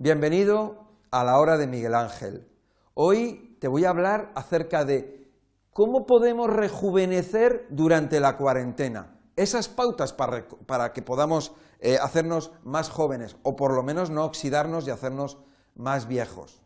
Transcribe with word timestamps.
Bienvenido 0.00 0.84
a 1.10 1.24
la 1.24 1.40
hora 1.40 1.58
de 1.58 1.66
Miguel 1.66 1.96
Ángel. 1.96 2.46
Hoy 2.94 3.56
te 3.60 3.66
voy 3.66 3.84
a 3.84 3.90
hablar 3.90 4.30
acerca 4.36 4.84
de 4.84 5.28
cómo 5.72 6.06
podemos 6.06 6.48
rejuvenecer 6.48 7.66
durante 7.70 8.20
la 8.20 8.36
cuarentena. 8.36 9.18
Esas 9.34 9.68
pautas 9.68 10.12
para, 10.12 10.92
que 10.92 11.02
podamos 11.02 11.50
eh, 11.80 11.98
hacernos 12.00 12.52
más 12.62 12.90
jóvenes 12.90 13.34
o 13.42 13.56
por 13.56 13.72
lo 13.72 13.82
menos 13.82 14.08
no 14.08 14.24
oxidarnos 14.24 14.86
y 14.86 14.90
hacernos 14.90 15.38
más 15.74 16.06
viejos. 16.06 16.62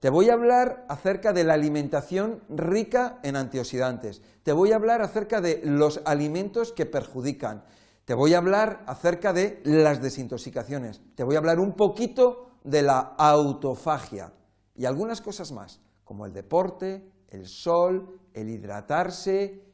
Te 0.00 0.10
voy 0.10 0.28
a 0.28 0.32
hablar 0.32 0.84
acerca 0.88 1.32
de 1.32 1.44
la 1.44 1.54
alimentación 1.54 2.42
rica 2.48 3.20
en 3.22 3.36
antioxidantes. 3.36 4.20
Te 4.42 4.50
voy 4.50 4.72
a 4.72 4.76
hablar 4.76 5.00
acerca 5.00 5.40
de 5.40 5.60
los 5.62 6.00
alimentos 6.04 6.72
que 6.72 6.86
perjudican. 6.86 7.62
Te 8.04 8.14
voy 8.14 8.34
a 8.34 8.38
hablar 8.38 8.82
acerca 8.86 9.32
de 9.32 9.60
las 9.64 10.02
desintoxicaciones. 10.02 11.00
Te 11.14 11.22
voy 11.22 11.36
a 11.36 11.38
hablar 11.38 11.60
un 11.60 11.74
poquito 11.74 12.47
de 12.64 12.82
la 12.82 12.98
autofagia 13.18 14.32
y 14.74 14.84
algunas 14.84 15.20
cosas 15.20 15.52
más, 15.52 15.80
como 16.04 16.26
el 16.26 16.32
deporte, 16.32 17.10
el 17.28 17.46
sol, 17.46 18.20
el 18.34 18.48
hidratarse, 18.48 19.64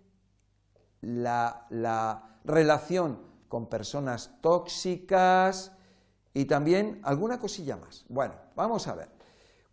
la, 1.01 1.66
la 1.70 2.39
relación 2.45 3.20
con 3.48 3.66
personas 3.66 4.30
tóxicas 4.41 5.73
y 6.33 6.47
también 6.47 7.01
alguna 7.05 7.39
cosilla 7.39 7.77
más. 7.77 8.05
Bueno, 8.09 8.34
vamos 8.56 8.89
a 8.89 8.95
ver. 8.95 9.09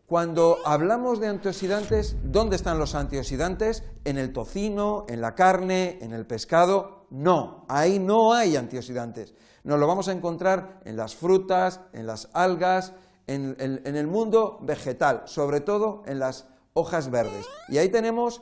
Cuando 0.05 0.57
hablamos 0.65 1.21
de 1.21 1.27
antioxidantes, 1.27 2.17
¿dónde 2.23 2.57
están 2.57 2.77
los 2.77 2.95
antioxidantes? 2.95 3.83
¿En 4.03 4.17
el 4.17 4.33
tocino, 4.33 5.05
en 5.07 5.21
la 5.21 5.35
carne, 5.35 5.99
en 6.01 6.11
el 6.11 6.27
pescado? 6.27 7.00
No, 7.11 7.65
ahí 7.67 7.99
no 7.99 8.33
hay 8.33 8.55
antioxidantes. 8.55 9.35
Nos 9.63 9.79
lo 9.79 9.85
vamos 9.85 10.07
a 10.07 10.13
encontrar 10.13 10.79
en 10.85 10.95
las 10.97 11.13
frutas, 11.13 11.81
en 11.93 12.07
las 12.07 12.29
algas, 12.33 12.93
en, 13.27 13.55
el 13.59 14.07
mundo 14.07 14.57
vegetal, 14.61 15.23
sobre 15.25 15.59
todo 15.61 16.03
en 16.07 16.19
las 16.19 16.47
hojas 16.73 17.11
verdes. 17.11 17.45
Y 17.67 17.77
ahí 17.77 17.89
tenemos, 17.89 18.41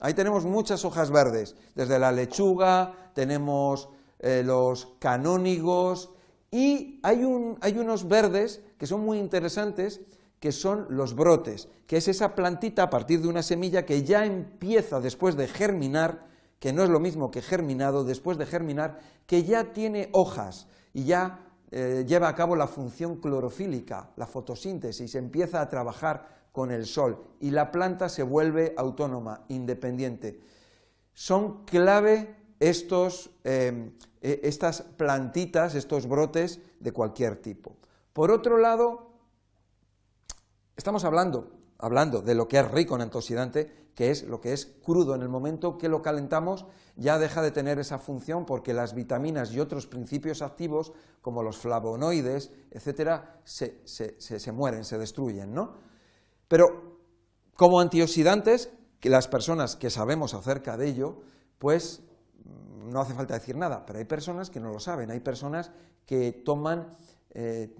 ahí 0.00 0.14
tenemos 0.14 0.44
muchas 0.44 0.84
hojas 0.84 1.10
verdes, 1.10 1.56
desde 1.74 1.98
la 1.98 2.12
lechuga, 2.12 3.10
tenemos 3.14 3.88
eh, 4.18 4.42
los 4.44 4.94
canónigos, 4.98 6.10
y 6.50 7.00
hay, 7.02 7.24
hay 7.60 7.78
unos 7.78 8.06
verdes 8.06 8.62
que 8.78 8.86
son 8.86 9.00
muy 9.00 9.18
interesantes, 9.18 10.02
que 10.40 10.52
son 10.52 10.86
los 10.90 11.14
brotes, 11.14 11.68
que 11.86 11.98
es 11.98 12.08
esa 12.08 12.34
plantita 12.34 12.84
a 12.84 12.90
partir 12.90 13.20
de 13.20 13.28
una 13.28 13.42
semilla 13.42 13.84
que 13.84 14.04
ya 14.04 14.24
empieza 14.24 15.00
después 15.00 15.36
de 15.36 15.48
germinar, 15.48 16.29
que 16.60 16.72
no 16.72 16.84
es 16.84 16.90
lo 16.90 17.00
mismo 17.00 17.32
que 17.32 17.42
germinado, 17.42 18.04
después 18.04 18.38
de 18.38 18.46
germinar, 18.46 19.00
que 19.26 19.42
ya 19.42 19.72
tiene 19.72 20.10
hojas 20.12 20.68
y 20.94 21.04
ya 21.04 21.48
eh, 21.72 22.04
lleva 22.06 22.28
a 22.28 22.34
cabo 22.36 22.54
la 22.54 22.68
función 22.68 23.16
clorofílica, 23.16 24.10
la 24.16 24.28
fotosíntesis, 24.28 25.16
empieza 25.16 25.60
a 25.60 25.68
trabajar 25.68 26.28
con 26.52 26.70
el 26.70 26.86
sol 26.86 27.20
y 27.40 27.50
la 27.50 27.72
planta 27.72 28.08
se 28.08 28.22
vuelve 28.22 28.74
autónoma, 28.76 29.44
independiente. 29.48 30.40
Son 31.12 31.64
clave 31.64 32.36
estos, 32.60 33.30
eh, 33.42 33.90
e, 34.20 34.40
estas 34.44 34.82
plantitas, 34.82 35.74
estos 35.74 36.06
brotes 36.06 36.60
de 36.78 36.92
cualquier 36.92 37.42
tipo. 37.42 37.76
Por 38.12 38.30
otro 38.30 38.58
lado, 38.58 39.10
Estamos 40.80 41.04
hablando, 41.04 41.59
hablando 41.80 42.22
de 42.22 42.34
lo 42.34 42.48
que 42.48 42.58
es 42.58 42.70
rico 42.70 42.94
en 42.94 43.02
antioxidante, 43.02 43.90
que 43.94 44.10
es 44.10 44.24
lo 44.24 44.40
que 44.40 44.52
es 44.52 44.66
crudo. 44.84 45.14
En 45.14 45.22
el 45.22 45.28
momento 45.28 45.78
que 45.78 45.88
lo 45.88 46.02
calentamos 46.02 46.66
ya 46.96 47.18
deja 47.18 47.42
de 47.42 47.50
tener 47.50 47.78
esa 47.78 47.98
función 47.98 48.46
porque 48.46 48.72
las 48.72 48.94
vitaminas 48.94 49.52
y 49.52 49.60
otros 49.60 49.86
principios 49.86 50.42
activos, 50.42 50.92
como 51.22 51.42
los 51.42 51.58
flavonoides, 51.58 52.52
etcétera, 52.70 53.40
se, 53.44 53.80
se 53.86 54.52
mueren, 54.52 54.84
se 54.84 54.98
destruyen, 54.98 55.52
¿no? 55.52 55.74
Pero 56.48 56.98
como 57.54 57.80
antioxidantes, 57.80 58.70
que 59.00 59.10
las 59.10 59.28
personas 59.28 59.76
que 59.76 59.90
sabemos 59.90 60.34
acerca 60.34 60.76
de 60.76 60.88
ello, 60.88 61.20
pues 61.58 62.02
no 62.84 63.00
hace 63.00 63.14
falta 63.14 63.34
decir 63.34 63.56
nada, 63.56 63.86
pero 63.86 63.98
hay 63.98 64.04
personas 64.04 64.50
que 64.50 64.60
no 64.60 64.70
lo 64.70 64.80
saben, 64.80 65.10
hay 65.10 65.20
personas 65.20 65.70
que 66.06 66.32
toman 66.32 66.96
eh, 67.32 67.72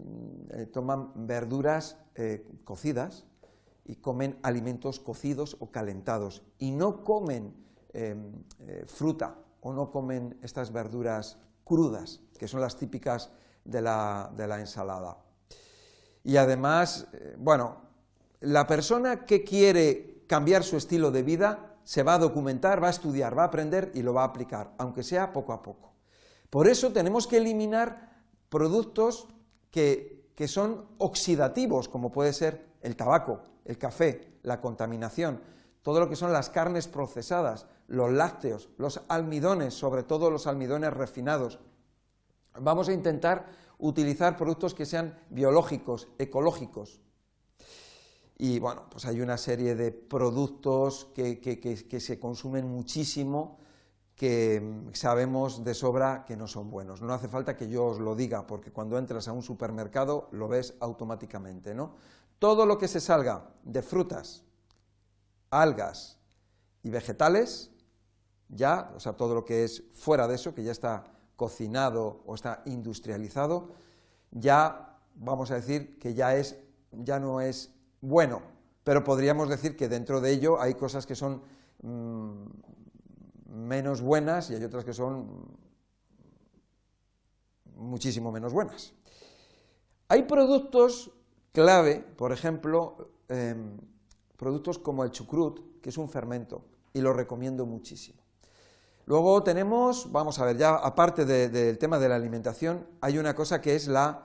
eh, 0.51 0.67
toman 0.67 1.27
verduras 1.27 1.99
eh, 2.15 2.47
cocidas 2.63 3.25
y 3.85 3.97
comen 3.97 4.39
alimentos 4.43 5.01
cocidos 5.01 5.57
o 5.61 5.71
calentados 5.71 6.43
y 6.59 6.71
no 6.71 7.05
comen 7.05 7.55
fruta 8.87 9.37
o 9.61 9.73
no 9.73 9.91
comen 9.91 10.39
estas 10.43 10.73
verduras 10.73 11.39
crudas, 11.65 12.21
que 12.39 12.47
son 12.47 12.61
las 12.61 12.77
típicas 12.77 13.31
de 13.65 13.83
la, 13.83 14.31
de 14.37 14.47
la 14.47 14.61
ensalada. 14.61 15.19
Y 16.23 16.37
además, 16.37 17.09
bueno, 17.39 17.79
la 18.41 18.67
persona 18.67 19.27
que 19.27 19.43
quiere 19.43 20.23
cambiar 20.27 20.63
su 20.63 20.77
estilo 20.77 21.11
de 21.11 21.23
vida 21.23 21.71
se 21.85 22.03
va 22.03 22.15
a 22.15 22.19
documentar, 22.19 22.83
va 22.83 22.87
a 22.87 22.91
estudiar, 22.91 23.37
va 23.37 23.43
a 23.43 23.47
aprender 23.47 23.91
y 23.95 24.03
lo 24.03 24.15
va 24.15 24.23
a 24.23 24.27
aplicar, 24.27 24.73
aunque 24.79 25.03
sea 25.03 25.33
poco 25.33 25.53
a 25.53 25.61
poco. 25.61 25.93
Por 26.49 26.69
eso 26.69 26.93
tenemos 26.93 27.27
que 27.27 27.39
eliminar 27.39 28.23
productos 28.49 29.27
que, 29.71 30.19
son 30.47 30.87
oxidativos, 30.97 31.89
como 31.89 32.11
puede 32.11 32.33
ser 32.33 32.70
el 32.81 32.97
tabaco, 32.97 33.43
el 33.65 33.79
café, 33.79 34.39
la 34.43 34.61
contaminación, 34.61 35.41
todo 35.83 36.01
lo 36.01 36.09
que 36.09 36.17
son 36.17 36.33
las 36.33 36.51
carnes 36.51 36.89
procesadas, 36.89 37.67
los 37.89 38.11
lácteos, 38.11 38.69
los 38.79 39.03
almidones, 39.09 39.75
sobre 39.75 40.03
todo 40.03 40.31
los 40.31 40.47
almidones 40.47 40.93
refinados. 40.93 41.59
Vamos 42.59 42.89
a 42.89 42.93
intentar 42.93 43.47
utilizar 43.79 44.37
productos 44.37 44.75
que 44.75 44.87
sean 44.87 45.19
biológicos, 45.31 46.09
ecológicos. 46.19 47.01
Y 48.37 48.59
bueno, 48.59 48.87
pues 48.91 49.05
hay 49.05 49.21
una 49.21 49.37
serie 49.37 49.75
de 49.75 49.93
productos 49.93 51.07
que, 51.15 51.41
que 51.41 52.01
se 52.01 52.19
consumen 52.19 52.67
muchísimo, 52.67 53.59
que 54.21 54.61
mm, 54.61 54.93
sabemos 54.93 55.65
de 55.65 55.73
sobra 55.73 56.27
que 56.27 56.37
no 56.37 56.47
son 56.47 56.71
buenos. 56.71 57.01
No 57.01 57.15
hace 57.15 57.27
falta 57.27 57.57
que 57.57 57.71
yo 57.71 57.87
os 57.87 57.99
lo 57.99 58.15
diga, 58.15 58.47
porque 58.47 58.71
cuando 58.71 58.99
entras 58.99 59.29
a 59.29 59.33
un 59.33 59.43
supermercado 59.43 60.29
lo 60.33 60.47
ves 60.47 60.75
automáticamente, 60.81 61.75
¿no? 61.75 61.95
Todo 62.41 62.67
lo 62.67 62.77
que 62.79 62.89
se 62.89 62.99
salga 62.99 63.49
de 63.63 63.83
frutas, 63.83 64.43
algas 65.51 66.19
y 66.83 66.91
vegetales, 66.91 67.71
ya, 68.49 68.91
o 68.97 68.99
sea, 68.99 69.13
todo 69.13 69.37
lo 69.37 69.45
que 69.45 69.63
es 69.63 69.85
fuera 69.93 70.27
de 70.27 70.35
eso, 70.35 70.53
que 70.53 70.65
ya 70.65 70.73
está 70.73 71.05
cocinado 71.37 72.25
o 72.27 72.35
está 72.35 72.63
industrializado, 72.67 73.71
ya 74.33 74.99
vamos 75.15 75.53
a 75.53 75.55
decir 75.55 75.97
que 76.01 76.15
ya 76.15 76.35
es 76.35 76.57
ya 76.93 77.21
no 77.21 77.41
es 77.41 77.73
bueno, 78.01 78.43
pero 78.85 79.05
podríamos 79.05 79.49
decir 79.49 79.77
que 79.77 79.89
dentro 79.89 80.21
de 80.21 80.33
ello 80.33 80.61
hay 80.61 80.75
cosas 80.75 81.07
que 81.07 81.15
son 81.15 81.43
mm, 81.83 82.45
menos 83.47 84.01
buenas 84.01 84.51
y 84.51 84.55
hay 84.55 84.65
otras 84.65 84.85
que 84.85 84.93
son 84.93 85.47
muchísimo 87.77 88.33
menos 88.33 88.53
buenas. 88.53 88.93
Hay 90.09 90.23
productos 90.25 91.13
clave, 91.53 92.05
por 92.17 92.33
ejemplo, 92.33 93.11
em, 93.29 93.79
productos 94.37 94.79
como 94.79 95.05
el 95.05 95.11
chucrut, 95.11 95.81
que 95.81 95.91
es 95.91 95.99
un 95.99 96.09
fermento, 96.09 96.65
y 96.93 97.01
lo 97.01 97.13
recomiendo 97.13 97.67
muchísimo. 97.67 98.21
Luego 99.07 99.43
tenemos, 99.43 100.13
vamos 100.13 100.39
a 100.39 100.45
ver, 100.45 100.57
ya 100.57 100.77
aparte 100.77 101.25
del 101.25 101.79
tema 101.79 101.99
de 101.99 102.09
la 102.09 102.17
alimentación, 102.17 102.87
hay 103.01 103.19
una 103.19 103.35
cosa 103.35 103.61
que 103.61 103.75
es 103.75 103.89
la 103.89 104.23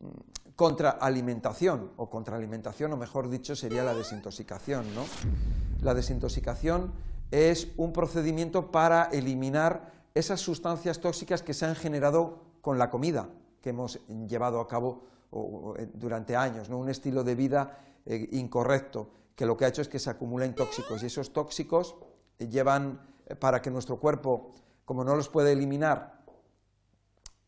mm, 0.00 0.06
contraalimentación, 0.54 1.92
o 1.96 2.10
contraalimentación, 2.10 2.92
o 2.92 2.96
mejor 2.96 3.30
dicho, 3.30 3.56
sería 3.56 3.82
la 3.84 3.94
desintoxicación. 3.94 4.94
¿no? 4.94 5.04
La 5.82 5.94
desintoxicación 5.94 6.92
es 7.30 7.68
un 7.76 7.92
procedimiento 7.92 8.70
para 8.70 9.04
eliminar 9.04 9.92
esas 10.14 10.40
sustancias 10.40 11.00
tóxicas 11.00 11.42
que 11.42 11.54
se 11.54 11.64
han 11.64 11.76
generado 11.76 12.42
con 12.60 12.76
la 12.76 12.90
comida 12.90 13.28
que 13.60 13.70
hemos 13.70 14.00
llevado 14.26 14.60
a 14.60 14.68
cabo 14.68 15.04
eh, 15.76 15.88
durante 15.92 16.36
años, 16.36 16.70
¿no? 16.70 16.78
un 16.78 16.88
estilo 16.88 17.22
de 17.22 17.34
vida 17.34 17.78
eh, 18.06 18.28
incorrecto, 18.32 19.10
que 19.34 19.44
lo 19.44 19.56
que 19.56 19.66
ha 19.66 19.68
hecho 19.68 19.82
es 19.82 19.88
que 19.88 19.98
se 19.98 20.08
acumulen 20.08 20.54
tóxicos 20.54 21.02
y 21.02 21.06
esos 21.06 21.32
tóxicos 21.32 21.96
llevan 22.38 23.00
eh, 23.26 23.34
para 23.34 23.60
que 23.60 23.70
nuestro 23.70 23.98
cuerpo, 23.98 24.52
como 24.86 25.04
no 25.04 25.14
los 25.14 25.28
puede 25.28 25.52
eliminar, 25.52 26.16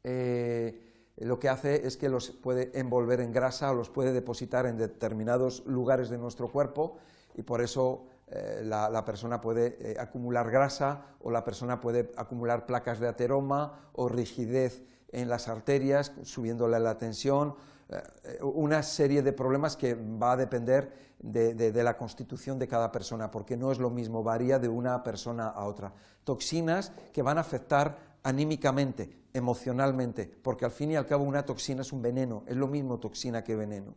lo 0.02 1.38
que 1.38 1.48
hace 1.50 1.86
es 1.86 1.98
que 1.98 2.08
los 2.08 2.30
puede 2.30 2.70
envolver 2.78 3.20
en 3.20 3.32
grasa 3.32 3.70
o 3.70 3.74
los 3.74 3.90
puede 3.90 4.12
depositar 4.12 4.64
en 4.64 4.78
determinados 4.78 5.62
lugares 5.66 6.08
de 6.08 6.16
nuestro 6.16 6.48
cuerpo 6.48 6.96
y 7.34 7.42
por 7.42 7.60
eso 7.60 8.06
eh, 8.32 8.62
la, 8.64 9.04
persona 9.04 9.40
puede 9.40 9.76
eh, 9.80 9.96
acumular 9.98 10.50
grasa 10.50 11.02
o 11.20 11.32
la 11.32 11.42
persona 11.42 11.80
puede 11.80 12.12
acumular 12.16 12.64
placas 12.64 13.00
de 13.00 13.08
ateroma 13.08 13.90
o 13.92 14.08
rigidez 14.08 14.84
en 15.10 15.28
las 15.28 15.48
arterias, 15.48 16.12
subiéndole 16.22 16.78
la 16.78 16.96
tensión, 16.96 17.56
eh, 17.88 18.38
una 18.42 18.84
serie 18.84 19.22
de 19.22 19.32
problemas 19.32 19.76
que 19.76 19.94
va 19.94 20.32
a 20.32 20.36
depender 20.36 21.10
de, 21.18 21.72
la 21.82 21.96
constitución 21.96 22.58
de 22.58 22.68
cada 22.68 22.92
persona, 22.92 23.30
porque 23.32 23.56
no 23.56 23.72
es 23.72 23.78
lo 23.78 23.90
mismo, 23.90 24.22
varía 24.22 24.60
de 24.60 24.68
una 24.68 25.02
persona 25.02 25.48
a 25.48 25.66
otra. 25.66 25.92
Toxinas 26.22 26.92
que 27.12 27.22
van 27.22 27.36
a 27.36 27.42
afectar 27.42 27.98
anímicamente, 28.22 29.10
emocionalmente, 29.34 30.26
porque 30.42 30.64
al 30.64 30.70
fin 30.70 30.92
y 30.92 30.96
al 30.96 31.06
cabo 31.06 31.24
una 31.24 31.44
toxina 31.44 31.82
es 31.82 31.92
un 31.92 32.00
veneno, 32.00 32.44
es 32.46 32.56
lo 32.56 32.68
mismo 32.68 33.00
toxina 33.00 33.42
que 33.42 33.56
veneno. 33.56 33.96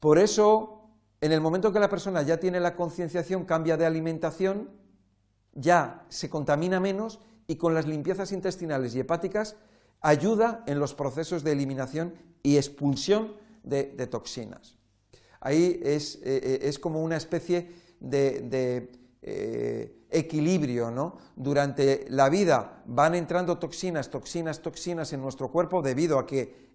Por 0.00 0.18
eso, 0.18 0.77
en 1.20 1.32
el 1.32 1.40
momento 1.40 1.72
que 1.72 1.80
la 1.80 1.88
persona 1.88 2.22
ya 2.22 2.38
tiene 2.38 2.60
la 2.60 2.76
concienciación, 2.76 3.44
cambia 3.44 3.76
de 3.76 3.86
alimentación, 3.86 4.70
ya 5.52 6.06
se 6.08 6.30
contamina 6.30 6.78
menos 6.78 7.18
y 7.46 7.56
con 7.56 7.74
las 7.74 7.86
limpiezas 7.86 8.30
intestinales 8.30 8.94
y 8.94 9.00
hepáticas 9.00 9.56
ayuda 10.00 10.62
en 10.66 10.78
los 10.78 10.94
procesos 10.94 11.42
de 11.42 11.52
eliminación 11.52 12.14
y 12.42 12.56
expulsión 12.56 13.34
de, 13.64 13.84
toxinas. 14.06 14.76
Ahí 15.40 15.80
es, 15.82 16.16
eh, 16.22 16.60
eh, 16.62 16.74
como 16.80 17.02
una 17.02 17.16
especie 17.16 17.70
de, 17.98 18.90
eh, 19.22 19.94
equilibrio, 20.10 20.90
¿no? 20.90 21.18
Durante 21.36 22.06
la 22.08 22.28
vida 22.28 22.82
van 22.86 23.14
entrando 23.14 23.58
toxinas, 23.58 24.08
toxinas, 24.08 24.62
toxinas 24.62 25.12
en 25.12 25.20
nuestro 25.20 25.50
cuerpo 25.50 25.82
debido 25.82 26.18
a 26.18 26.26
que 26.26 26.68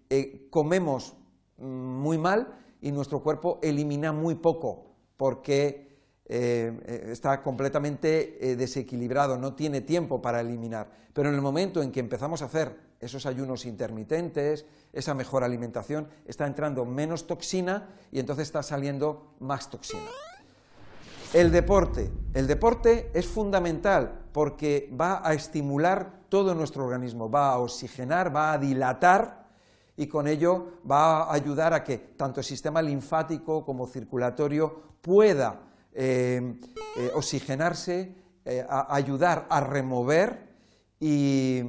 comemos 0.50 1.14
mm, 1.56 1.64
muy 1.64 2.18
mal 2.18 2.63
y 2.84 2.92
nuestro 2.92 3.20
cuerpo 3.20 3.58
elimina 3.62 4.12
muy 4.12 4.34
poco 4.34 4.84
porque 5.16 5.88
eh, 6.26 7.08
está 7.10 7.42
completamente 7.42 8.38
eh, 8.40 8.56
desequilibrado, 8.56 9.38
no 9.38 9.54
tiene 9.54 9.80
tiempo 9.80 10.20
para 10.20 10.42
eliminar. 10.42 10.90
Pero 11.14 11.30
en 11.30 11.34
el 11.34 11.40
momento 11.40 11.82
en 11.82 11.90
que 11.90 12.00
empezamos 12.00 12.42
a 12.42 12.44
hacer 12.44 12.76
esos 13.00 13.24
ayunos 13.24 13.64
intermitentes, 13.64 14.66
esa 14.92 15.14
mejor 15.14 15.44
alimentación, 15.44 16.08
está 16.26 16.46
entrando 16.46 16.84
menos 16.84 17.26
toxina 17.26 17.88
y 18.12 18.20
entonces 18.20 18.48
está 18.48 18.62
saliendo 18.62 19.34
más 19.40 19.70
toxina. 19.70 20.10
El 21.32 21.50
deporte. 21.52 22.10
El 22.34 22.46
deporte 22.46 23.10
es 23.14 23.26
fundamental 23.26 24.26
porque 24.32 24.92
va 25.00 25.26
a 25.26 25.32
estimular 25.32 26.20
todo 26.28 26.54
nuestro 26.54 26.84
organismo, 26.84 27.30
va 27.30 27.52
a 27.52 27.58
oxigenar, 27.58 28.34
va 28.34 28.52
a 28.52 28.58
dilatar 28.58 29.43
y 29.96 30.06
con 30.06 30.26
ello 30.26 30.80
va 30.90 31.22
a 31.22 31.34
ayudar 31.34 31.72
a 31.72 31.84
que 31.84 31.98
tanto 31.98 32.40
el 32.40 32.46
sistema 32.46 32.82
linfático 32.82 33.64
como 33.64 33.86
circulatorio 33.86 34.94
pueda 35.00 35.60
eh, 35.92 36.58
eh, 36.96 37.10
oxigenarse, 37.14 38.14
eh, 38.44 38.66
ayudar 38.68 39.46
a 39.48 39.60
remover 39.60 40.54
y, 40.98 41.62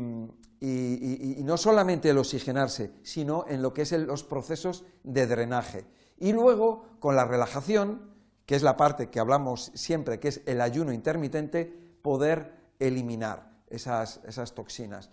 no 1.43 1.57
solamente 1.57 2.09
el 2.09 2.17
oxigenarse, 2.17 2.93
sino 3.03 3.45
en 3.47 3.61
lo 3.61 3.71
que 3.71 3.83
es 3.83 3.91
los 3.91 4.23
procesos 4.23 4.83
de 5.03 5.27
drenaje. 5.27 5.85
Y 6.17 6.33
luego, 6.33 6.97
con 6.99 7.15
la 7.15 7.25
relajación, 7.25 8.15
que 8.47 8.55
es 8.55 8.63
la 8.63 8.75
parte 8.75 9.11
que 9.11 9.19
hablamos 9.19 9.71
siempre, 9.75 10.19
que 10.19 10.29
es 10.29 10.41
el 10.47 10.61
ayuno 10.61 10.91
intermitente, 10.91 11.71
poder 12.01 12.53
eliminar 12.79 13.51
esas, 13.69 14.21
esas 14.25 14.55
toxinas. 14.55 15.11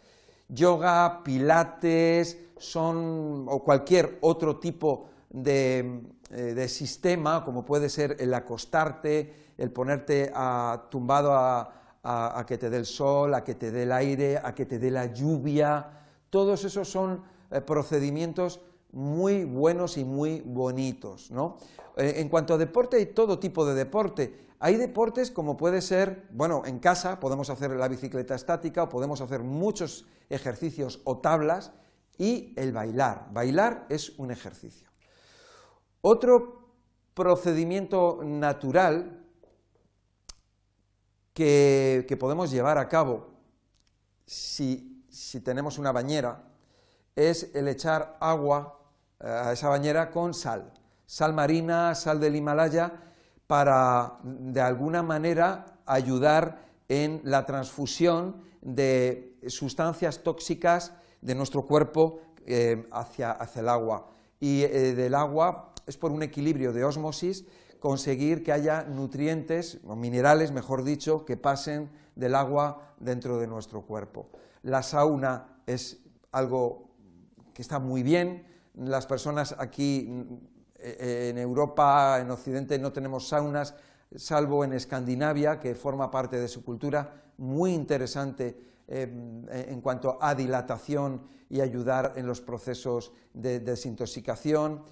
Yoga, 0.55 1.23
pilates, 1.25 2.39
son, 2.59 3.47
o 3.49 3.63
cualquier 3.65 4.19
otro 4.21 4.59
tipo 4.59 5.07
de, 5.31 6.03
eh, 6.31 6.55
de 6.55 6.69
sistema, 6.69 7.45
como 7.45 7.65
puede 7.65 7.89
ser 7.89 8.17
el 8.21 8.33
acostarte, 8.33 9.53
el 9.59 9.71
ponerte 9.71 10.33
tumbado 10.91 11.35
a, 11.35 12.45
que 12.47 12.59
te 12.59 12.71
dé 12.71 12.79
el 12.79 12.87
sol, 12.87 13.35
a 13.35 13.45
que 13.45 13.55
te 13.55 13.71
dé 13.71 13.83
el 13.83 13.93
aire, 13.93 14.39
a 14.39 14.55
que 14.55 14.65
te 14.65 14.79
dé 14.79 14.91
la 14.91 15.07
lluvia, 15.07 15.91
todos 16.31 16.65
esos 16.65 16.89
son 16.89 17.23
eh, 17.51 17.61
procedimientos 17.61 18.61
muy 18.93 19.45
buenos 19.45 19.99
y 19.99 20.05
muy 20.05 20.41
bonitos. 20.41 21.31
¿no? 21.31 21.59
Eh, 21.97 22.15
en 22.17 22.29
cuanto 22.29 22.55
a 22.55 22.59
deporte, 22.59 22.97
hay 22.97 23.07
todo 23.07 23.39
tipo 23.39 23.67
de 23.67 23.75
deporte. 23.75 24.52
Hay 24.65 24.77
deportes 24.77 25.33
como 25.33 25.57
puede 25.57 25.81
ser, 25.81 26.29
bueno, 26.31 26.63
en 26.65 26.79
casa 26.79 27.19
podemos 27.19 27.51
hacer 27.51 27.73
la 27.73 27.89
bicicleta 27.89 28.37
estática 28.37 28.85
o 28.85 28.89
podemos 28.89 29.21
hacer 29.21 29.41
muchos 29.41 30.07
ejercicios 30.31 31.01
o 31.03 31.19
tablas 31.19 31.73
y 32.17 32.55
el 32.57 32.71
bailar. 32.71 33.27
Bailar 33.33 33.87
es 33.89 34.11
un 34.21 34.31
ejercicio. 34.31 34.89
Otro 36.01 36.69
procedimiento 37.13 38.21
natural 38.23 39.27
que, 41.35 42.17
podemos 42.21 42.53
llevar 42.53 42.79
a 42.79 42.89
cabo 42.89 43.31
si, 44.25 45.05
tenemos 45.45 45.77
una 45.77 45.91
bañera 45.91 46.45
es 47.17 47.51
el 47.53 47.67
echar 47.67 48.17
agua 48.21 48.79
eh, 49.19 49.27
a 49.27 49.53
esa 49.55 49.69
bañera 49.69 50.13
con 50.13 50.33
sal, 50.35 50.73
sal 51.05 51.33
marina, 51.35 51.97
sal 51.97 52.21
del 52.21 52.37
Himalaya, 52.37 53.12
para 53.53 54.17
de 54.23 54.63
alguna 54.63 55.03
manera 55.03 55.67
ayudar 55.85 56.65
en 56.89 57.21
la 57.23 57.45
transfusión 57.45 58.41
de 58.63 59.37
sustancias 59.47 60.23
tóxicas 60.23 60.95
de 61.21 61.35
nuestro 61.35 61.67
cuerpo 61.67 62.23
eh, 62.47 62.89
hacia, 62.91 63.37
el 63.57 63.69
agua. 63.69 64.09
Y 64.41 64.63
eh, 64.63 64.95
del 64.95 65.15
agua 65.15 65.75
es 65.87 65.99
por 65.99 66.13
un 66.13 66.23
equilibrio 66.23 66.73
de 66.73 66.83
osmosis 66.83 67.45
conseguir 67.79 68.43
que 68.43 68.53
haya 68.53 68.85
nutrientes, 68.85 69.81
o 69.87 69.97
minerales, 69.97 70.51
mejor 70.51 70.83
dicho, 70.83 71.27
que 71.27 71.37
pasen 71.37 71.91
del 72.17 72.35
agua 72.35 72.95
dentro 73.01 73.37
de 73.37 73.49
nuestro 73.49 73.83
cuerpo. 73.83 74.31
La 74.63 74.83
sauna 74.83 75.59
es 75.67 75.99
algo 76.31 76.89
que 77.53 77.61
está 77.61 77.79
muy 77.79 78.03
bien. 78.03 78.47
Las 78.75 79.05
personas 79.05 79.55
aquí 79.59 80.09
en 80.83 81.39
Europa, 81.39 82.19
en 82.21 82.31
Occidente, 82.31 82.79
no 82.79 82.93
tenemos 82.93 83.29
saunas, 83.29 83.75
salvo 84.17 84.65
en 84.65 84.73
Escandinavia, 84.73 85.59
que 85.59 85.75
forma 85.75 86.11
parte 86.11 86.41
de 86.41 86.49
su 86.49 86.65
cultura, 86.65 87.23
muy 87.39 87.73
interesante 87.73 88.73
eh, 88.89 89.03
en 89.69 89.81
cuanto 89.81 90.19
a 90.21 90.35
dilatación 90.35 91.23
y 91.49 91.61
ayudar 91.61 92.15
en 92.17 92.27
los 92.27 92.41
procesos 92.41 93.13
de 93.33 93.61
desintoxicación. 93.61 94.83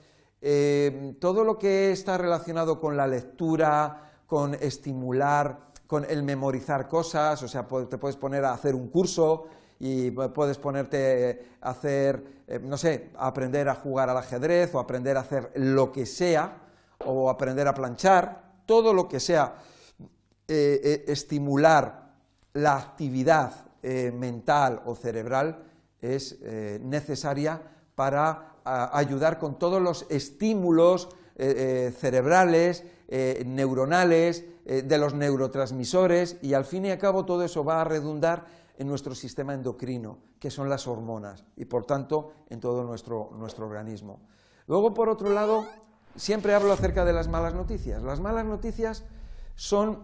Eh, 0.41 1.17
todo 1.21 1.45
lo 1.45 1.59
que 1.59 1.91
está 1.91 2.17
relacionado 2.17 2.81
con 2.81 2.97
la 2.97 3.07
lectura, 3.07 4.23
con 4.27 4.55
estimular, 4.55 5.71
con 5.87 6.05
el 6.09 6.23
memorizar 6.23 6.89
cosas, 6.89 7.43
o 7.43 7.49
sea, 7.49 7.67
te 7.67 7.99
puedes 7.99 8.17
poner 8.17 8.45
a 8.45 8.53
hacer 8.53 8.75
un 8.75 8.89
curso 8.89 9.47
y 9.81 10.11
puedes 10.13 10.59
ponerte 10.59 11.57
a 11.61 11.71
hacer, 11.71 12.23
eh, 12.47 12.61
no 12.63 12.77
sé, 12.77 13.11
aprender 13.17 13.69
a 13.69 13.75
jugar 13.75 14.09
al 14.09 14.17
ajedrez 14.19 14.73
o 14.75 14.79
aprender 14.79 15.17
a 15.17 15.21
hacer 15.21 15.51
lo 15.57 15.91
que 15.91 16.07
sea, 16.07 16.59
o 17.05 17.29
aprender 17.29 17.67
a 17.67 17.75
planchar, 17.75 18.53
todo 18.67 18.95
lo 18.95 19.09
que 19.09 19.19
sea 19.19 19.57
eh, 20.47 21.05
estimular 21.09 22.13
la 22.53 22.77
actividad 22.77 23.53
mental 23.83 24.83
o 24.85 24.95
cerebral 24.95 25.63
es 26.03 26.39
necesaria 26.43 27.63
para 27.95 28.57
ayudar 28.65 29.39
con 29.39 29.59
todos 29.59 29.81
los 29.81 30.05
estímulos 30.11 31.09
eh, 31.43 31.87
eh, 31.89 31.93
cerebrales, 31.99 32.85
eh, 33.09 33.43
neuronales, 33.47 34.45
de 34.63 34.99
los 34.99 35.15
neurotransmisores 35.15 36.37
y 36.43 36.55
al 36.55 36.65
fin 36.65 36.85
y 36.85 36.91
al 36.91 36.99
cabo 36.99 37.25
todo 37.25 37.43
eso 37.43 37.65
va 37.65 37.81
a 37.81 37.85
redundar 37.85 38.47
en 38.81 38.89
nuestro 38.89 39.15
sistema 39.15 39.53
endocrino, 39.53 40.21
que 40.39 40.51
son 40.51 40.71
las 40.71 40.87
hormonas, 40.87 41.45
y 41.55 41.67
por 41.67 41.85
tanto 41.85 42.33
en 42.49 42.61
todo 42.61 42.83
nuestro, 42.83 43.29
nuestro 43.37 43.67
organismo. 43.67 44.21
Luego, 44.67 44.95
por 44.95 45.11
otro 45.11 45.29
lado, 45.29 45.67
siempre 46.17 46.55
hablo 46.55 46.73
acerca 46.73 47.05
de 47.05 47.13
las 47.13 47.29
malas 47.29 47.53
noticias. 47.53 48.03
Las 48.03 48.21
malas 48.21 48.47
noticias 48.47 49.05
son, 49.55 49.99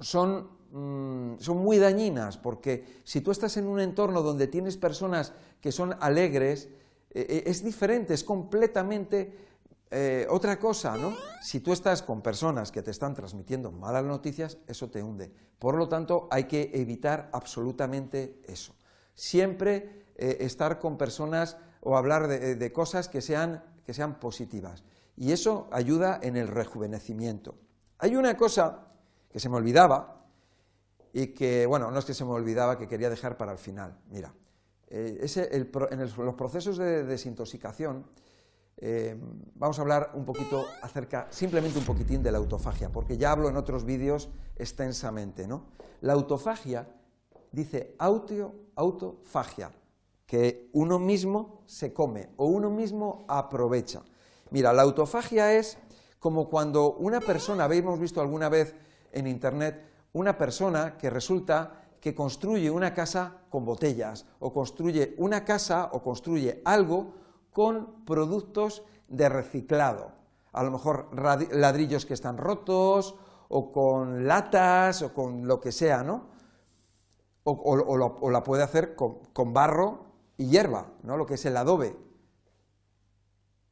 son, 0.00 0.50
mm, 0.72 1.38
son 1.38 1.58
muy 1.58 1.78
dañinas, 1.78 2.36
porque 2.36 3.00
si 3.04 3.20
tú 3.20 3.30
estás 3.30 3.56
en 3.56 3.68
un 3.68 3.78
entorno 3.78 4.22
donde 4.22 4.48
tienes 4.48 4.76
personas 4.76 5.32
que 5.60 5.70
son 5.70 5.94
alegres, 6.00 6.68
eh, 7.10 7.26
eh, 7.28 7.42
es 7.46 7.62
diferente, 7.62 8.12
es 8.12 8.24
completamente 8.24 9.51
eh, 9.92 10.26
otra 10.30 10.58
cosa, 10.58 10.96
¿no? 10.96 11.14
Si 11.40 11.60
tú 11.60 11.72
estás 11.72 12.02
con 12.02 12.22
personas 12.22 12.72
que 12.72 12.82
te 12.82 12.90
están 12.90 13.14
transmitiendo 13.14 13.70
malas 13.70 14.04
noticias, 14.04 14.58
eso 14.66 14.90
te 14.90 15.02
hunde. 15.02 15.32
Por 15.58 15.76
lo 15.76 15.88
tanto, 15.88 16.26
hay 16.30 16.44
que 16.44 16.70
evitar 16.74 17.28
absolutamente 17.32 18.40
eso. 18.48 18.74
Siempre 19.14 20.06
estar 20.16 20.78
con 20.78 20.96
personas 20.96 21.56
o 21.82 21.96
hablar 21.96 22.28
de, 22.28 22.72
cosas 22.72 23.08
que 23.08 23.20
sean, 23.20 23.62
que 23.84 23.92
sean 23.92 24.20
positivas. 24.20 24.84
Y 25.16 25.32
eso 25.32 25.68
ayuda 25.72 26.20
en 26.22 26.36
el 26.36 26.48
rejuvenecimiento. 26.48 27.56
Hay 27.98 28.16
una 28.16 28.36
cosa 28.36 28.86
que 29.30 29.40
se 29.40 29.48
me 29.48 29.56
olvidaba 29.56 30.26
y 31.12 31.28
que, 31.28 31.66
bueno, 31.66 31.90
no 31.90 31.98
es 31.98 32.04
que 32.04 32.14
se 32.14 32.24
me 32.24 32.30
olvidaba, 32.30 32.78
que 32.78 32.88
quería 32.88 33.10
dejar 33.10 33.36
para 33.36 33.52
el 33.52 33.58
final. 33.58 33.98
Mira, 34.10 34.32
eh, 34.88 35.26
en 35.90 36.00
los 36.00 36.34
procesos 36.34 36.78
de 36.78 37.04
desintoxicación, 37.04 38.06
eh, 38.76 39.16
vamos 39.54 39.78
a 39.78 39.82
hablar 39.82 40.10
un 40.14 40.24
poquito 40.24 40.64
acerca, 40.82 41.28
simplemente 41.30 41.78
un 41.78 41.84
poquitín 41.84 42.22
de 42.22 42.32
la 42.32 42.38
autofagia, 42.38 42.90
porque 42.90 43.16
ya 43.16 43.32
hablo 43.32 43.48
en 43.48 43.56
otros 43.56 43.84
vídeos 43.84 44.28
extensamente. 44.56 45.46
¿no? 45.46 45.66
La 46.00 46.14
autofagia 46.14 46.88
dice 47.52 47.94
auto, 47.98 48.54
autofagia, 48.74 49.70
que 50.26 50.70
uno 50.72 50.98
mismo 50.98 51.62
se 51.66 51.92
come 51.92 52.30
o 52.36 52.46
uno 52.46 52.70
mismo 52.70 53.24
aprovecha. 53.28 54.02
Mira, 54.50 54.72
la 54.72 54.82
autofagia 54.82 55.52
es 55.52 55.78
como 56.18 56.48
cuando 56.48 56.94
una 56.94 57.20
persona, 57.20 57.64
habéis 57.64 57.84
visto 57.98 58.20
alguna 58.20 58.48
vez 58.48 58.74
en 59.12 59.26
internet, 59.26 59.82
una 60.12 60.36
persona 60.36 60.96
que 60.96 61.10
resulta 61.10 61.82
que 62.00 62.14
construye 62.14 62.70
una 62.70 62.94
casa 62.94 63.42
con 63.48 63.64
botellas, 63.64 64.26
o 64.40 64.52
construye 64.52 65.14
una 65.18 65.44
casa 65.44 65.90
o 65.92 66.02
construye 66.02 66.60
algo 66.64 67.14
con 67.52 68.04
productos 68.04 68.82
de 69.08 69.28
reciclado. 69.28 70.12
A 70.52 70.62
lo 70.62 70.70
mejor 70.70 71.08
ladrillos 71.52 72.06
que 72.06 72.14
están 72.14 72.38
rotos, 72.38 73.14
o 73.48 73.70
con 73.70 74.26
latas, 74.26 75.02
o 75.02 75.12
con 75.12 75.46
lo 75.46 75.60
que 75.60 75.72
sea, 75.72 76.02
¿no? 76.02 76.30
O, 77.44 78.30
la 78.30 78.42
puede 78.42 78.62
hacer 78.62 78.94
con, 78.94 79.52
barro 79.52 80.06
y 80.38 80.46
hierba, 80.46 80.92
¿no? 81.02 81.16
Lo 81.16 81.26
que 81.26 81.34
es 81.34 81.44
el 81.44 81.56
adobe. 81.56 81.96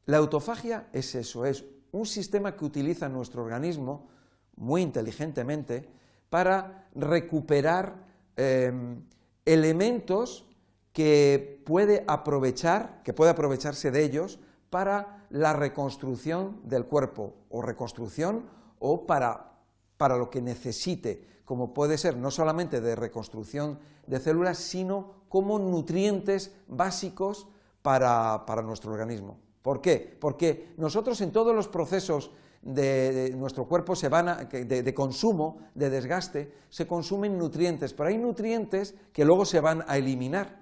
La 0.06 0.18
autofagia 0.18 0.88
es 0.92 1.14
eso, 1.14 1.46
es 1.46 1.64
un 1.92 2.04
sistema 2.04 2.56
que 2.56 2.64
utiliza 2.64 3.08
nuestro 3.08 3.42
organismo 3.42 4.08
muy 4.56 4.82
inteligentemente 4.82 5.88
para 6.28 6.88
recuperar 6.94 8.06
em, 8.36 9.04
elementos 9.44 10.49
que 10.92 11.62
puede 11.64 12.04
aprovechar, 12.06 13.02
que 13.04 13.12
puede 13.12 13.30
aprovecharse 13.30 13.90
de 13.90 14.04
ellos 14.04 14.38
para 14.70 15.26
la 15.30 15.52
reconstrucción 15.52 16.60
del 16.64 16.86
cuerpo, 16.86 17.34
o 17.48 17.62
reconstrucción, 17.62 18.44
o 18.78 19.06
para, 19.06 19.52
para 19.96 20.16
lo 20.16 20.30
que 20.30 20.40
necesite, 20.40 21.42
como 21.44 21.74
puede 21.74 21.98
ser 21.98 22.16
no 22.16 22.30
solamente 22.30 22.80
de 22.80 22.96
reconstrucción 22.96 23.78
de 24.06 24.18
células, 24.18 24.58
sino 24.58 25.20
como 25.28 25.58
nutrientes 25.58 26.52
básicos 26.66 27.46
para 27.82 28.62
nuestro 28.62 28.92
organismo. 28.92 29.38
¿Por 29.62 29.80
qué? 29.80 30.16
Porque 30.20 30.72
nosotros 30.76 31.20
en 31.20 31.32
todos 31.32 31.54
los 31.54 31.68
procesos 31.68 32.30
de, 32.62 33.34
nuestro 33.36 33.66
cuerpo 33.66 33.94
se 33.94 34.08
van 34.08 34.48
de, 34.50 34.94
consumo, 34.94 35.58
de 35.74 35.90
desgaste, 35.90 36.52
se 36.68 36.86
consumen 36.86 37.38
nutrientes, 37.38 37.92
pero 37.92 38.08
hay 38.08 38.18
nutrientes 38.18 38.94
que 39.12 39.24
luego 39.24 39.44
se 39.44 39.60
van 39.60 39.84
a 39.86 39.98
eliminar. 39.98 40.59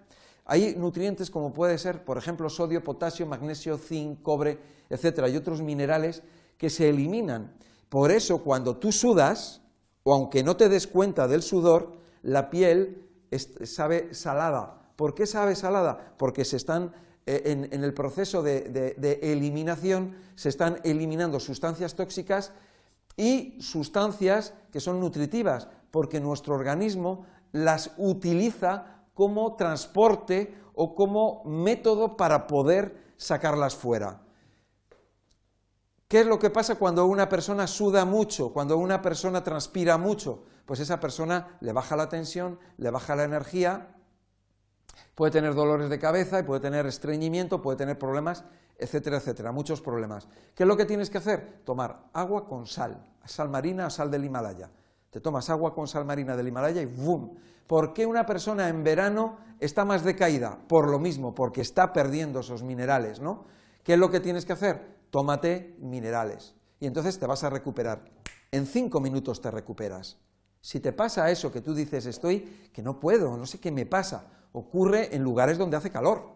Hay 0.49 0.75
nutrientes 0.77 1.31
como 1.31 1.53
puede 1.53 1.77
ser, 1.79 2.05
por 2.05 2.17
ejemplo, 2.19 2.49
sodio, 2.49 2.83
potasio, 2.83 3.27
magnesio, 3.27 3.77
zinc, 3.79 4.23
cobre, 4.23 4.59
etcétera, 4.89 5.29
y 5.29 5.37
otros 5.37 5.63
minerales 5.63 6.23
que 6.57 6.71
se 6.71 6.89
eliminan. 6.89 7.55
Por 7.91 8.11
eso, 8.11 8.43
cuando 8.43 8.79
tú 8.79 8.91
sudas, 8.91 9.61
o 10.03 10.15
aunque 10.15 10.43
no 10.43 10.57
te 10.57 10.71
des 10.71 10.87
cuenta 10.87 11.29
del 11.29 11.43
sudor, 11.43 11.93
la 12.23 12.49
piel 12.49 13.07
sabe 13.65 14.15
salada. 14.15 14.91
¿Por 14.97 15.15
qué 15.15 15.27
sabe 15.27 15.55
salada? 15.55 16.15
Porque 16.17 16.45
se 16.45 16.57
están 16.57 16.93
eh, 17.27 17.69
en, 17.71 17.85
el 17.85 17.93
proceso 17.93 18.43
de, 18.43 19.19
eliminación 19.21 20.17
se 20.35 20.49
están 20.49 20.81
eliminando 20.83 21.39
sustancias 21.39 21.95
tóxicas 21.95 22.53
y 23.19 23.59
sustancias 23.61 24.55
que 24.73 24.81
son 24.81 24.99
nutritivas, 24.99 25.69
porque 25.91 26.21
nuestro 26.21 26.55
organismo 26.55 27.27
las 27.53 27.91
utiliza 27.99 28.98
como 29.19 29.57
transporte 29.57 30.55
o 30.75 30.95
como 30.95 31.43
método 31.45 32.17
para 32.17 32.47
poder 32.47 33.15
sacarlas 33.17 33.75
fuera. 33.75 34.23
¿Qué 36.07 36.21
es 36.21 36.27
lo 36.27 36.39
que 36.39 36.51
pasa 36.51 36.77
cuando 36.77 37.05
una 37.05 37.29
persona 37.29 37.67
suda 37.67 38.05
mucho, 38.05 38.53
cuando 38.53 38.79
una 38.79 39.03
persona 39.03 39.43
transpira 39.43 39.99
mucho? 39.99 40.45
Pues 40.67 40.79
esa 40.79 41.01
persona 41.01 41.59
le 41.59 41.73
baja 41.73 41.97
la 41.97 42.09
tensión, 42.09 42.61
le 42.77 42.91
baja 42.91 43.17
la 43.17 43.25
energía 43.25 43.97
puede 45.17 45.33
tener 45.33 45.53
dolores 45.53 45.91
de 45.91 45.99
cabeza 45.99 46.47
puede 46.47 46.61
tener 46.61 46.87
estreñimiento, 46.87 47.61
puede 47.61 47.77
tener 47.77 47.99
problemas, 47.99 48.45
etcétera, 48.79 49.17
etcétera, 49.17 49.51
muchos 49.51 49.81
problemas. 49.81 50.29
¿Qué 50.55 50.63
es 50.63 50.69
lo 50.69 50.77
que 50.77 50.85
tienes 50.85 51.11
que 51.11 51.19
hacer? 51.19 51.63
Tomar 51.65 52.05
agua 52.13 52.47
con 52.47 52.69
sal, 52.69 53.05
sal 53.25 53.49
marina 53.49 53.91
sal 53.91 54.13
del 54.13 54.27
Himalaya. 54.27 54.71
Te 55.11 55.21
tomas 55.21 55.49
agua 55.51 55.75
con 55.75 55.89
sal 55.89 56.05
marina 56.05 56.37
del 56.37 56.49
Himalaya 56.49 56.83
y 56.83 56.87
¡bum! 56.87 57.35
¿Por 57.67 57.93
qué 57.93 58.07
una 58.07 58.27
persona 58.27 58.69
en 58.69 58.85
verano 58.85 59.39
está 59.61 59.85
más 59.85 60.05
decaída? 60.05 60.59
Por 60.69 60.91
lo 60.91 60.99
mismo, 60.99 61.35
porque 61.35 61.61
está 61.61 61.93
perdiendo 61.93 62.41
esos 62.41 62.63
minerales, 62.63 63.21
¿no? 63.21 63.45
¿Qué 63.83 63.95
es 63.95 63.99
lo 63.99 64.11
que 64.11 64.21
tienes 64.21 64.45
que 64.45 64.53
hacer? 64.53 64.99
Tómate 65.11 65.77
minerales 65.81 66.55
y 66.81 66.87
entonces 66.87 67.19
te 67.19 67.27
vas 67.27 67.45
a 67.45 67.51
recuperar. 67.51 68.05
En 68.51 68.67
cinco 68.67 69.01
minutos 69.01 69.41
te 69.41 69.51
recuperas. 69.51 70.19
Si 70.61 70.81
te 70.81 70.93
pasa 70.93 71.31
eso 71.31 71.53
que 71.53 71.61
tú 71.61 71.75
dices, 71.75 72.07
estoy, 72.07 72.71
que 72.73 72.83
no 72.83 72.99
puedo, 73.01 73.37
no 73.37 73.47
sé 73.47 73.59
qué 73.61 73.71
me 73.71 73.87
pasa, 73.87 74.27
ocurre 74.53 75.15
en 75.15 75.23
lugares 75.23 75.59
donde 75.59 75.77
hace 75.77 75.91
calor, 75.91 76.33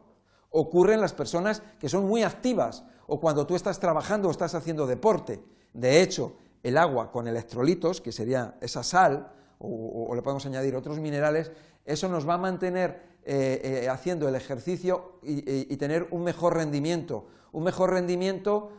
ocurre 0.50 0.94
en 0.94 1.00
las 1.00 1.12
personas 1.12 1.62
que 1.78 1.88
son 1.88 2.06
muy 2.06 2.22
activas, 2.22 2.84
o 3.06 3.20
cuando 3.20 3.46
tú 3.46 3.56
estás 3.56 3.78
trabajando 3.80 4.28
o 4.28 4.30
estás 4.30 4.54
haciendo 4.54 4.86
deporte. 4.86 5.44
De 5.72 6.00
hecho, 6.00 6.36
el 6.62 6.78
agua 6.78 7.10
con 7.10 7.28
electrolitos, 7.28 8.00
que 8.00 8.12
sería 8.12 8.56
esa 8.60 8.82
sal, 8.82 9.32
o, 9.58 10.12
le 10.14 10.22
podemos 10.22 10.44
añadir 10.46 10.74
otros 10.74 10.98
minerales, 10.98 11.52
eso 11.84 12.08
nos 12.08 12.28
va 12.28 12.34
a 12.34 12.38
mantener 12.38 13.20
eh, 13.24 13.82
eh, 13.84 13.88
haciendo 13.88 14.28
el 14.28 14.34
ejercicio 14.34 15.18
y, 15.22 15.72
y 15.72 15.76
tener 15.76 16.08
un 16.10 16.24
mejor 16.24 16.56
rendimiento, 16.56 17.26
un 17.52 17.64
mejor 17.64 17.90
rendimiento 17.90 18.72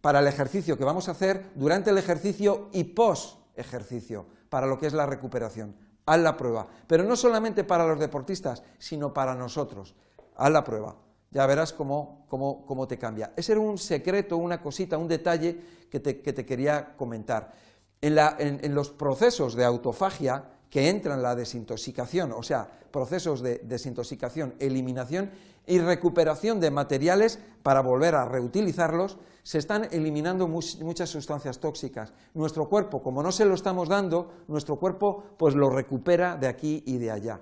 para 0.00 0.20
el 0.20 0.26
ejercicio 0.26 0.78
que 0.78 0.84
vamos 0.84 1.08
a 1.08 1.12
hacer 1.12 1.50
durante 1.54 1.90
el 1.90 1.98
ejercicio 1.98 2.68
y 2.72 2.84
post 2.84 3.38
ejercicio, 3.56 4.26
para 4.48 4.66
lo 4.66 4.78
que 4.78 4.86
es 4.86 4.92
la 4.92 5.06
recuperación 5.06 5.74
haz 6.08 6.20
la 6.20 6.36
prueba. 6.36 6.66
Pero 6.86 7.04
no 7.04 7.16
solamente 7.16 7.64
para 7.64 7.86
los 7.86 8.00
deportistas, 8.00 8.62
sino 8.78 9.12
para 9.12 9.34
nosotros. 9.34 9.94
Haz 10.36 10.50
la 10.50 10.64
prueba. 10.64 10.96
Ya 11.30 11.46
verás 11.46 11.72
cómo, 11.72 12.24
cómo, 12.28 12.88
te 12.88 12.98
cambia. 12.98 13.32
Ese 13.36 13.52
era 13.52 13.60
un 13.60 13.76
secreto, 13.76 14.36
una 14.36 14.62
cosita, 14.62 14.96
un 14.96 15.08
detalle 15.08 15.58
que 15.90 16.00
te, 16.00 16.46
quería 16.46 16.96
comentar. 16.96 17.52
En, 18.00 18.74
los 18.74 18.90
procesos 18.90 19.54
de 19.54 19.64
autofagia 19.64 20.44
que 20.70 20.88
entran 20.88 21.22
la 21.22 21.34
desintoxicación, 21.34 22.32
o 22.32 22.42
sea, 22.42 22.68
procesos 22.90 23.42
de 23.42 23.58
desintoxicación, 23.58 24.54
eliminación 24.58 25.30
y 25.66 25.80
recuperación 25.80 26.60
de 26.60 26.70
materiales 26.70 27.38
para 27.62 27.82
volver 27.82 28.14
a 28.14 28.24
reutilizarlos, 28.24 29.18
se 29.42 29.58
están 29.58 29.88
eliminando 29.90 30.48
muchas 30.48 31.10
sustancias 31.10 31.58
tóxicas. 31.58 32.12
Nuestro 32.34 32.68
cuerpo, 32.68 33.02
como 33.02 33.22
no 33.22 33.32
se 33.32 33.44
lo 33.44 33.54
estamos 33.54 33.88
dando, 33.88 34.30
nuestro 34.48 34.76
cuerpo 34.76 35.24
pues 35.36 35.54
lo 35.54 35.68
recupera 35.68 36.36
de 36.36 36.48
aquí 36.48 36.82
y 36.86 36.98
de 36.98 37.10
allá. 37.10 37.40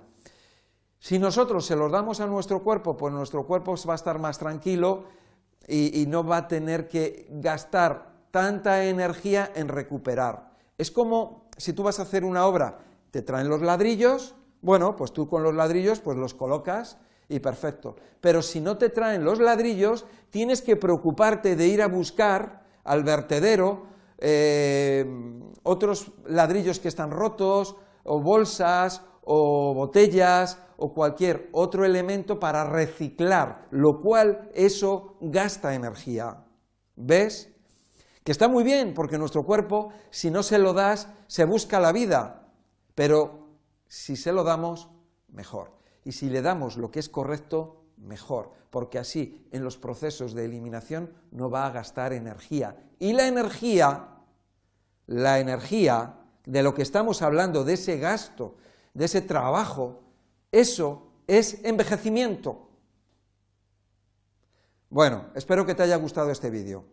Si 1.06 1.20
nosotros 1.20 1.64
se 1.64 1.76
los 1.76 1.92
damos 1.92 2.18
a 2.18 2.26
nuestro 2.26 2.64
cuerpo, 2.64 2.96
pues 2.96 3.14
nuestro 3.14 3.46
cuerpo 3.46 3.76
va 3.88 3.92
a 3.92 3.94
estar 3.94 4.18
más 4.18 4.38
tranquilo 4.38 5.04
y, 5.68 6.04
no 6.08 6.24
va 6.24 6.38
a 6.38 6.48
tener 6.48 6.88
que 6.88 7.28
gastar 7.30 8.10
tanta 8.32 8.86
energía 8.86 9.52
en 9.54 9.68
recuperar. 9.68 10.50
Es 10.76 10.90
como 10.90 11.48
si 11.56 11.72
tú 11.74 11.84
vas 11.84 12.00
a 12.00 12.02
hacer 12.02 12.24
una 12.24 12.44
obra, 12.44 12.78
te 13.12 13.22
traen 13.22 13.48
los 13.48 13.62
ladrillos, 13.62 14.34
bueno, 14.62 14.96
pues 14.96 15.12
tú 15.12 15.28
con 15.28 15.44
los 15.44 15.54
ladrillos 15.54 16.00
pues 16.00 16.18
los 16.18 16.34
colocas 16.34 16.98
y 17.28 17.38
perfecto. 17.38 17.94
Pero 18.20 18.42
si 18.42 18.60
no 18.60 18.76
te 18.76 18.88
traen 18.88 19.24
los 19.24 19.38
ladrillos, 19.38 20.06
tienes 20.30 20.60
que 20.60 20.74
preocuparte 20.74 21.54
de 21.54 21.68
ir 21.68 21.82
a 21.82 21.86
buscar 21.86 22.64
al 22.82 23.04
vertedero 23.04 23.86
eh, 24.18 25.06
otros 25.62 26.10
ladrillos 26.26 26.80
que 26.80 26.88
están 26.88 27.12
rotos, 27.12 27.76
o 28.02 28.20
bolsas, 28.20 29.02
o 29.22 29.72
botellas, 29.72 30.65
o 30.76 30.92
cualquier 30.92 31.48
otro 31.52 31.84
elemento 31.84 32.38
para 32.38 32.64
reciclar, 32.64 33.66
lo 33.70 34.00
cual 34.00 34.50
eso 34.54 35.16
gasta 35.20 35.74
energía. 35.74 36.44
¿Ves? 36.96 37.50
Que 38.24 38.32
está 38.32 38.48
muy 38.48 38.64
bien, 38.64 38.94
porque 38.94 39.18
nuestro 39.18 39.44
cuerpo, 39.44 39.92
si 40.10 40.30
no 40.30 40.42
se 40.42 40.58
lo 40.58 40.72
das, 40.72 41.08
se 41.26 41.44
busca 41.44 41.80
la 41.80 41.92
vida, 41.92 42.48
pero 42.94 43.48
si 43.86 44.16
se 44.16 44.32
lo 44.32 44.42
damos, 44.42 44.88
mejor 45.28 45.76
y 46.06 46.12
si 46.12 46.30
le 46.30 46.40
damos 46.40 46.76
lo 46.76 46.92
que 46.92 47.00
es 47.00 47.08
correcto, 47.08 47.82
mejor, 47.96 48.52
porque 48.70 49.00
así 49.00 49.44
en 49.50 49.64
los 49.64 49.76
procesos 49.76 50.34
de 50.34 50.44
eliminación 50.44 51.12
no 51.32 51.50
va 51.50 51.66
a 51.66 51.72
gastar 51.72 52.12
energía. 52.12 52.76
Y 53.00 53.12
la 53.12 53.26
energía, 53.26 54.06
la 55.06 55.40
energía 55.40 56.14
de 56.44 56.62
lo 56.62 56.74
que 56.74 56.82
estamos 56.82 57.22
hablando, 57.22 57.64
de 57.64 57.72
ese 57.72 57.98
gasto, 57.98 58.56
de 58.94 59.06
ese 59.06 59.20
trabajo, 59.20 60.04
eso 60.52 61.12
es 61.26 61.64
envejecimiento. 61.64 62.68
Bueno, 64.88 65.26
espero 65.34 65.66
que 65.66 65.74
te 65.74 65.82
haya 65.82 65.96
gustado 65.96 66.30
este 66.30 66.50
vídeo. 66.50 66.84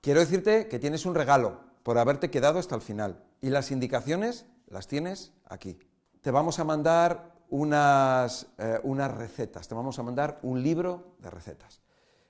Quiero 0.00 0.20
decirte 0.20 0.68
que 0.68 0.78
tienes 0.78 1.06
un 1.06 1.14
regalo 1.14 1.60
por 1.82 1.98
haberte 1.98 2.30
quedado 2.30 2.58
hasta 2.58 2.74
el 2.74 2.80
final 2.80 3.22
y 3.40 3.50
las 3.50 3.70
indicaciones 3.70 4.46
las 4.68 4.88
tienes 4.88 5.32
aquí. 5.44 5.78
Te 6.20 6.30
vamos 6.30 6.58
a 6.58 6.64
mandar 6.64 7.34
unas, 7.50 8.46
eh, 8.58 8.80
unas 8.82 9.14
recetas, 9.14 9.68
te 9.68 9.74
vamos 9.74 9.98
a 9.98 10.02
mandar 10.02 10.40
un 10.42 10.62
libro 10.62 11.16
de 11.18 11.30
recetas. 11.30 11.82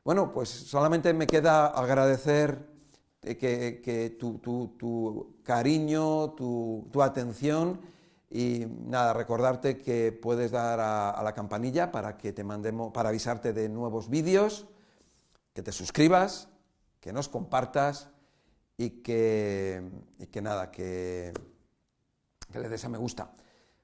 Bueno, 0.04 0.32
pues 0.32 0.50
solamente 0.50 1.14
me 1.14 1.26
queda 1.26 1.68
agradecer 1.68 2.74
que, 3.22 4.16
tu, 4.18 5.40
cariño, 5.42 6.32
tu, 6.32 7.02
atención 7.02 7.80
y 8.34 8.66
nada, 8.66 9.12
recordarte 9.12 9.78
que 9.78 10.10
puedes 10.10 10.50
dar 10.50 10.80
a, 10.80 11.22
la 11.22 11.32
campanilla 11.34 11.92
para 11.92 12.18
que 12.18 12.32
te 12.32 12.42
mandemos, 12.42 12.92
para 12.92 13.10
avisarte 13.10 13.52
de 13.52 13.68
nuevos 13.68 14.10
vídeos, 14.10 14.66
que 15.52 15.62
te 15.62 15.70
suscribas, 15.70 16.48
que 16.98 17.12
nos 17.12 17.28
compartas 17.28 18.08
y 18.76 18.90
que, 19.02 19.88
y 20.18 20.26
que 20.26 20.42
nada, 20.42 20.72
que, 20.72 21.32
que 22.50 22.58
le 22.58 22.68
des 22.68 22.84
a 22.84 22.88
me 22.88 22.98
gusta. 22.98 23.30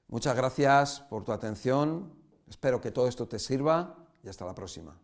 Muchas 0.09 0.35
gracias 0.35 0.99
por 0.99 1.23
tu 1.23 1.31
atención, 1.31 2.13
espero 2.49 2.81
que 2.81 2.91
todo 2.91 3.07
esto 3.07 3.29
te 3.29 3.39
sirva 3.39 3.95
y 4.21 4.27
hasta 4.27 4.45
la 4.45 4.53
próxima. 4.53 5.01